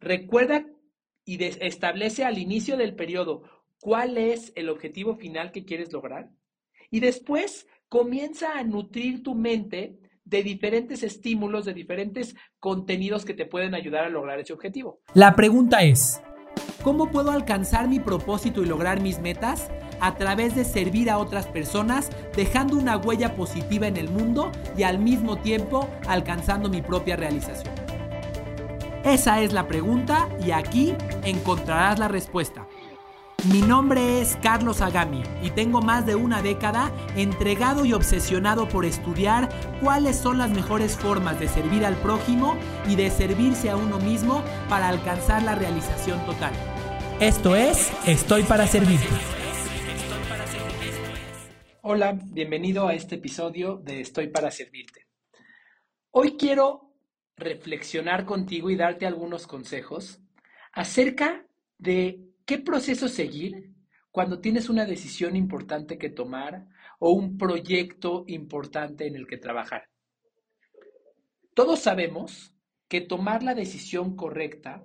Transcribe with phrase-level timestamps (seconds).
[0.00, 0.66] recuerda
[1.24, 3.42] y establece al inicio del periodo
[3.80, 6.30] cuál es el objetivo final que quieres lograr.
[6.90, 13.46] Y después comienza a nutrir tu mente de diferentes estímulos, de diferentes contenidos que te
[13.46, 15.00] pueden ayudar a lograr ese objetivo.
[15.14, 16.20] La pregunta es,
[16.82, 19.70] ¿cómo puedo alcanzar mi propósito y lograr mis metas?
[20.00, 24.84] A través de servir a otras personas, dejando una huella positiva en el mundo y
[24.84, 27.79] al mismo tiempo alcanzando mi propia realización.
[29.04, 30.94] Esa es la pregunta y aquí
[31.24, 32.68] encontrarás la respuesta.
[33.50, 38.84] Mi nombre es Carlos Agami y tengo más de una década entregado y obsesionado por
[38.84, 39.48] estudiar
[39.80, 44.44] cuáles son las mejores formas de servir al prójimo y de servirse a uno mismo
[44.68, 46.52] para alcanzar la realización total.
[47.20, 49.08] Esto es Estoy para Servirte.
[51.80, 55.06] Hola, bienvenido a este episodio de Estoy para Servirte.
[56.10, 56.89] Hoy quiero
[57.40, 60.20] reflexionar contigo y darte algunos consejos
[60.72, 61.46] acerca
[61.78, 63.76] de ¿Qué proceso seguir
[64.10, 66.66] cuando tienes una decisión importante que tomar
[66.98, 69.84] o un proyecto importante en el que trabajar?
[71.54, 72.52] Todos sabemos
[72.88, 74.84] que tomar la decisión correcta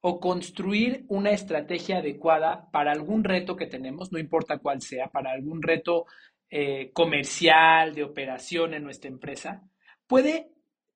[0.00, 5.32] o construir una estrategia adecuada para algún reto que tenemos, no importa cuál sea, para
[5.32, 6.06] algún reto
[6.50, 9.68] eh, comercial, de operación en nuestra empresa,
[10.06, 10.51] puede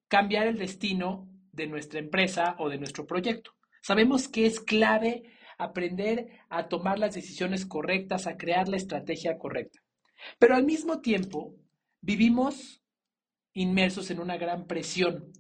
[0.09, 3.53] cambiar el destino de nuestra empresa o de nuestro proyecto.
[3.83, 5.25] Sabemos que es clave
[5.59, 9.81] aprender a tomar las decisiones correctas, a crear la estrategia correcta.
[10.39, 11.55] Pero al mismo tiempo,
[12.01, 12.83] vivimos
[13.53, 15.33] inmersos en una gran presión,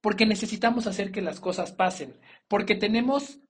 [0.00, 3.40] porque necesitamos hacer que las cosas pasen, porque tenemos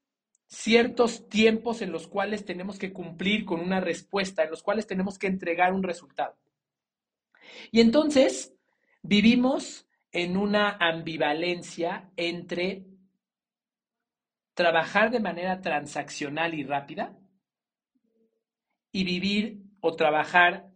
[0.47, 5.19] ciertos tiempos en los cuales tenemos que cumplir con una respuesta, en los cuales tenemos
[5.19, 6.37] que entregar un resultado.
[7.71, 8.55] Y entonces
[9.03, 12.87] vivimos en una ambivalencia entre
[14.55, 17.19] trabajar de manera transaccional y rápida
[18.93, 20.71] y vivir o trabajar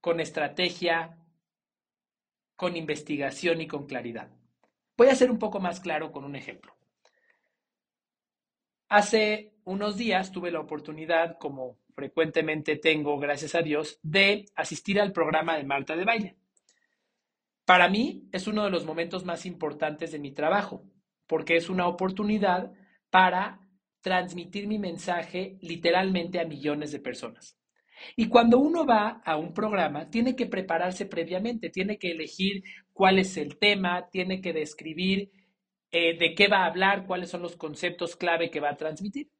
[0.00, 1.18] con estrategia,
[2.56, 4.30] con investigación y con claridad.
[4.96, 6.74] Voy a ser un poco más claro con un ejemplo.
[8.88, 15.12] Hace unos días tuve la oportunidad, como frecuentemente tengo, gracias a Dios, de asistir al
[15.12, 16.43] programa de Marta de Baile.
[17.64, 20.84] Para mí es uno de los momentos más importantes de mi trabajo,
[21.26, 22.72] porque es una oportunidad
[23.10, 23.60] para
[24.00, 27.58] transmitir mi mensaje literalmente a millones de personas.
[28.16, 33.18] Y cuando uno va a un programa, tiene que prepararse previamente, tiene que elegir cuál
[33.18, 35.30] es el tema, tiene que describir
[35.90, 39.30] eh, de qué va a hablar, cuáles son los conceptos clave que va a transmitir.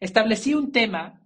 [0.00, 1.20] Establecí un tema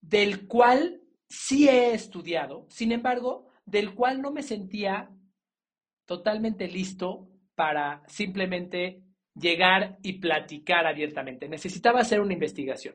[0.00, 5.10] del cual sí he estudiado, sin embargo, del cual no me sentía
[6.06, 9.02] totalmente listo para simplemente
[9.34, 11.48] llegar y platicar abiertamente.
[11.48, 12.94] Necesitaba hacer una investigación.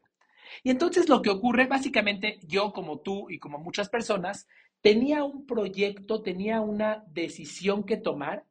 [0.64, 4.48] Y entonces lo que ocurre, básicamente, yo como tú y como muchas personas,
[4.82, 8.46] tenía un proyecto, tenía una decisión que tomar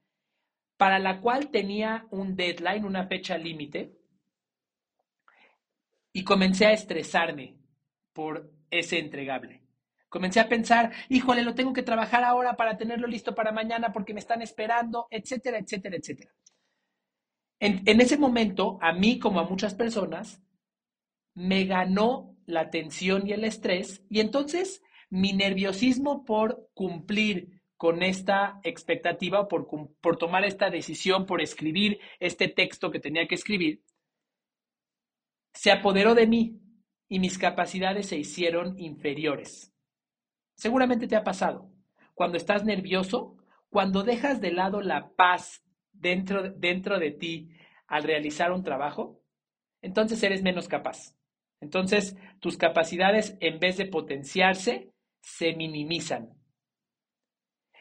[0.77, 3.93] para la cual tenía un deadline, una fecha límite,
[6.13, 7.57] y comencé a estresarme
[8.13, 9.63] por ese entregable.
[10.17, 14.15] Comencé a pensar, híjole, lo tengo que trabajar ahora para tenerlo listo para mañana porque
[14.15, 16.33] me están esperando, etcétera, etcétera, etcétera.
[17.61, 20.43] En, en ese momento, a mí como a muchas personas,
[21.35, 28.59] me ganó la tensión y el estrés y entonces mi nerviosismo por cumplir con esta
[28.63, 29.69] expectativa por,
[30.01, 33.83] por, tomar esta decisión, por escribir este texto que tenía que escribir,
[35.53, 36.59] se apoderó de mí
[37.07, 39.76] y mis capacidades se hicieron inferiores.
[40.57, 41.71] Seguramente te ha pasado.
[42.15, 43.37] Cuando estás nervioso,
[43.69, 45.63] cuando dejas de lado la paz
[45.93, 47.51] dentro, dentro de ti
[47.87, 49.21] al realizar un trabajo,
[49.83, 51.15] entonces eres menos capaz.
[51.61, 56.35] Entonces tus capacidades, en vez de potenciarse, se minimizan.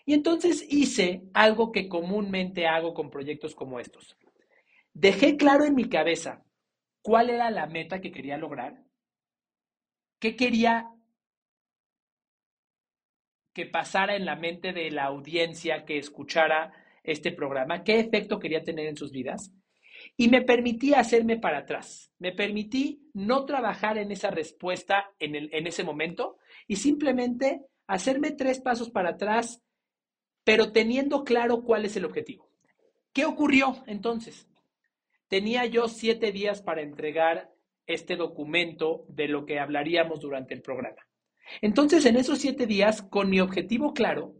[0.05, 4.17] Y entonces hice algo que comúnmente hago con proyectos como estos.
[4.93, 6.43] Dejé claro en mi cabeza
[7.01, 8.83] cuál era la meta que quería lograr,
[10.19, 10.94] qué quería
[13.55, 16.73] que pasara en la mente de la audiencia que escuchara
[17.03, 19.53] este programa, qué efecto quería tener en sus vidas.
[20.17, 22.11] Y me permití hacerme para atrás.
[22.19, 26.37] Me permití no trabajar en esa respuesta en, en ese momento
[26.67, 29.63] y simplemente hacerme tres pasos para atrás,
[30.43, 32.51] pero teniendo claro cuál es el objetivo.
[33.13, 34.49] ¿Qué ocurrió entonces?
[35.29, 37.53] Tenía yo siete días para entregar
[37.87, 41.07] este documento de lo que hablaríamos durante el programa.
[41.61, 44.35] Entonces, en esos siete días, con mi objetivo claro,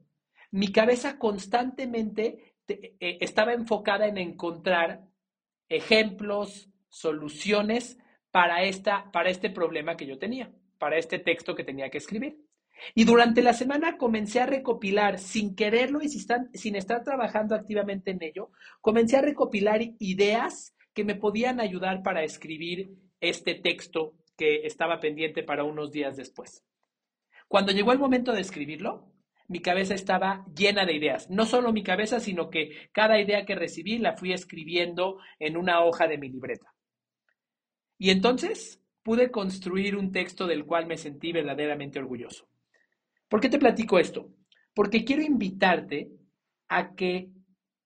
[0.52, 5.06] mi cabeza constantemente eh, estaba enfocada en encontrar
[5.70, 7.98] ejemplos, soluciones
[8.32, 12.38] para, esta, para este problema que yo tenía, para este texto que tenía que escribir.
[12.94, 18.22] Y durante la semana comencé a recopilar, sin quererlo y sin estar trabajando activamente en
[18.22, 22.92] ello, comencé a recopilar ideas que me podían ayudar para escribir
[23.22, 26.64] este texto que estaba pendiente para unos días después.
[27.48, 29.12] Cuando llegó el momento de escribirlo,
[29.48, 31.30] mi cabeza estaba llena de ideas.
[31.30, 35.84] No solo mi cabeza, sino que cada idea que recibí la fui escribiendo en una
[35.84, 36.74] hoja de mi libreta.
[37.98, 42.48] Y entonces pude construir un texto del cual me sentí verdaderamente orgulloso.
[43.30, 44.32] ¿Por qué te platico esto?
[44.74, 46.10] Porque quiero invitarte
[46.68, 47.30] a que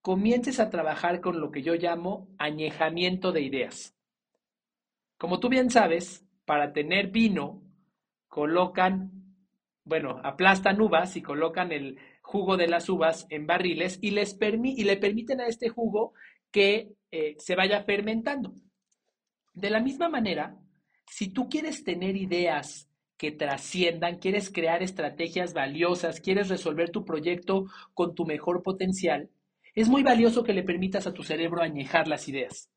[0.02, 3.96] comiences a trabajar con lo que yo llamo añejamiento de ideas.
[5.18, 7.62] Como tú bien sabes, para tener vino
[8.30, 9.19] colocan
[9.84, 14.84] bueno, aplastan uvas y colocan el jugo de las uvas en barriles y, les y
[14.84, 16.14] le permiten a este jugo
[16.52, 18.54] que eh, se vaya fermentando.
[19.54, 20.56] De la misma manera,
[21.08, 27.66] si tú quieres tener ideas que trasciendan, quieres crear estrategias valiosas, quieres resolver tu proyecto
[27.94, 29.30] con tu mejor potencial,
[29.76, 32.70] es muy valioso que le permitas a tu cerebro añejar las ideas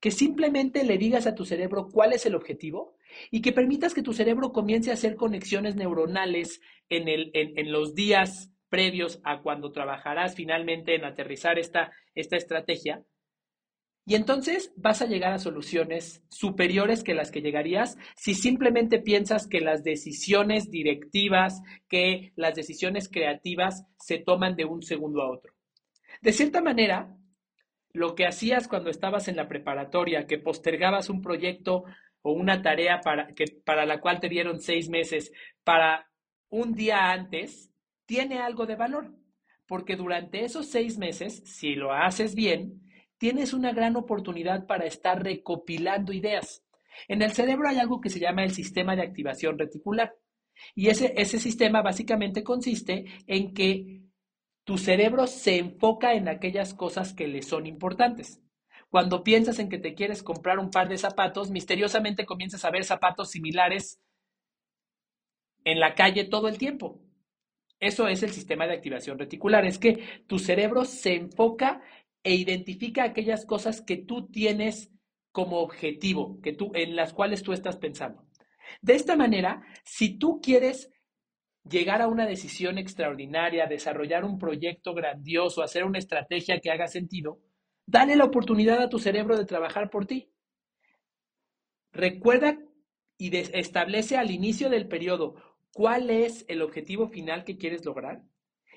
[0.00, 2.95] que simplemente le digas a tu cerebro cuál es el objetivo
[3.30, 7.94] y que permitas que tu cerebro comience a hacer conexiones neuronales en, el, en, los
[7.94, 13.04] días previos a cuando trabajarás finalmente en aterrizar esta, esta estrategia.
[14.08, 19.48] Y entonces vas a llegar a soluciones superiores que las que llegarías si simplemente piensas
[19.48, 25.52] que las decisiones directivas, que las decisiones creativas se toman de un segundo a otro.
[26.22, 27.16] De cierta manera,
[27.92, 31.84] lo que hacías cuando estabas en la preparatoria, que postergabas un proyecto
[32.26, 35.30] o una tarea para, que, para la cual te dieron seis meses
[35.62, 36.10] para
[36.48, 37.70] un día antes,
[38.04, 39.14] tiene algo de valor,
[39.64, 42.82] porque durante esos seis meses, si lo haces bien,
[43.16, 46.64] tienes una gran oportunidad para estar recopilando ideas.
[47.06, 50.12] En el cerebro hay algo que se llama el sistema de activación reticular.
[50.74, 54.02] Y ese, ese sistema básicamente consiste en que
[54.64, 58.42] tu cerebro se enfoca en aquellas cosas que le son importantes.
[58.96, 62.82] Cuando piensas en que te quieres comprar un par de zapatos, misteriosamente comienzas a ver
[62.82, 64.00] zapatos similares
[65.64, 67.02] en la calle todo el tiempo.
[67.78, 71.82] Eso es el sistema de activación reticular, es que tu cerebro se enfoca
[72.24, 74.90] e identifica aquellas cosas que tú tienes
[75.30, 78.24] como objetivo, que tú, en las cuales tú estás pensando.
[78.80, 80.90] De esta manera, si tú quieres
[81.68, 87.42] llegar a una decisión extraordinaria, desarrollar un proyecto grandioso, hacer una estrategia que haga sentido,
[87.86, 90.30] dale la oportunidad a tu cerebro de trabajar por ti.
[91.92, 92.58] Recuerda
[93.16, 95.36] y establece al inicio del periodo
[95.72, 98.22] cuál es el objetivo final que quieres lograr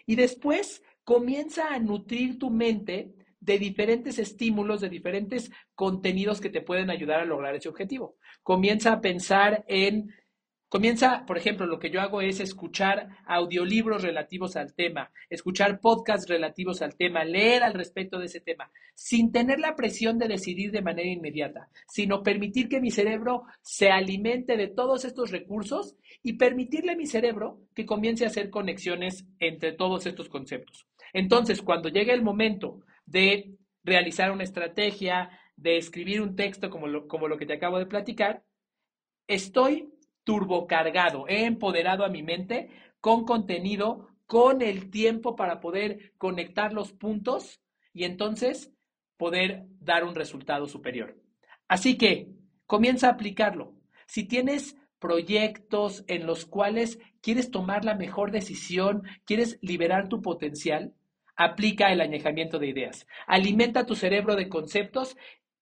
[0.06, 6.62] y después comienza a nutrir tu mente de diferentes estímulos, de diferentes contenidos que te
[6.62, 8.18] pueden ayudar a lograr ese objetivo.
[8.44, 10.14] Comienza a pensar en
[10.70, 16.30] Comienza, por ejemplo, lo que yo hago es escuchar audiolibros relativos al tema, escuchar podcasts
[16.30, 20.70] relativos al tema, leer al respecto de ese tema, sin tener la presión de decidir
[20.72, 26.34] de manera inmediata, sino permitir que mi cerebro se alimente de todos estos recursos y
[26.34, 30.86] permitirle a mi cerebro que comience a hacer conexiones entre todos estos conceptos.
[31.14, 37.08] Entonces, cuando llegue el momento de realizar una estrategia, de escribir un texto como lo,
[37.08, 38.44] como lo que te acabo de platicar,
[39.28, 39.90] estoy
[40.24, 42.70] turbocargado, he empoderado a mi mente
[43.02, 47.62] con contenido, con el tiempo para poder conectar los puntos
[47.94, 48.72] y entonces
[49.18, 51.18] poder dar un resultado superior.
[51.68, 52.30] Así que
[52.66, 53.74] comienza a aplicarlo.
[54.06, 60.94] Si tienes proyectos en los cuales quieres tomar la mejor decisión, quieres liberar tu potencial,
[61.36, 63.08] aplica el añejamiento de ideas.
[63.26, 65.16] Alimenta tu cerebro de conceptos,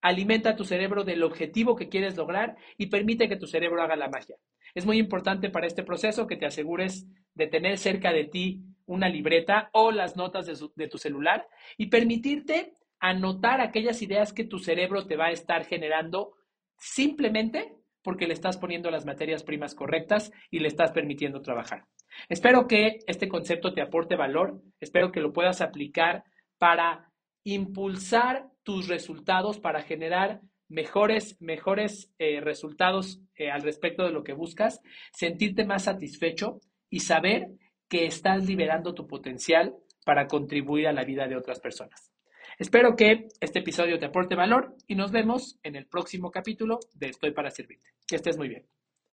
[0.07, 4.07] alimenta tu cerebro del objetivo que quieres lograr y permite que tu cerebro haga la
[4.07, 4.37] magia.
[4.73, 9.09] Es muy importante para este proceso que te asegures de tener cerca de ti una
[9.09, 10.45] libreta o las notas
[10.75, 11.45] de, tu celular
[11.77, 16.35] y permitirte anotar aquellas ideas que tu cerebro te va a estar generando
[16.77, 21.83] simplemente porque le estás poniendo las materias primas correctas y le estás permitiendo trabajar.
[22.29, 26.23] Espero que este concepto te aporte valor, espero que lo puedas aplicar
[26.57, 27.11] para
[27.43, 34.33] impulsar tus resultados, para generar mejores, mejores eh, resultados eh, al respecto de lo que
[34.33, 34.81] buscas,
[35.13, 36.59] sentirte más satisfecho
[36.89, 37.47] y saber
[37.88, 42.12] que estás liberando tu potencial para contribuir a la vida de otras personas.
[42.59, 47.07] Espero que este episodio te aporte valor y nos vemos en el próximo capítulo de
[47.07, 47.91] Estoy para Servirte.
[48.05, 48.65] Que estés muy bien.